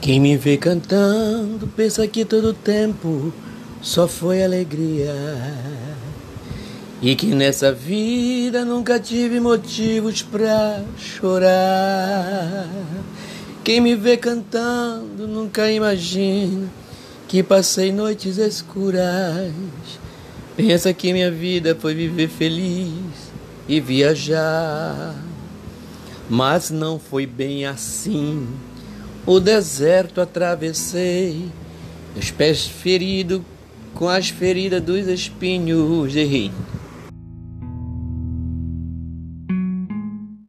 [0.00, 3.32] Quem me vê cantando pensa que todo tempo
[3.82, 5.12] só foi alegria.
[7.02, 12.68] E que nessa vida nunca tive motivos pra chorar.
[13.64, 16.68] Quem me vê cantando nunca imagina
[17.26, 19.52] que passei noites escuras.
[20.56, 22.92] Pensa que minha vida foi viver feliz
[23.68, 25.14] e viajar.
[26.30, 28.46] Mas não foi bem assim.
[29.30, 31.50] O deserto atravessei,
[32.16, 33.42] os pés feridos
[33.92, 36.16] com as feridas dos espinhos.
[36.16, 36.50] Errei.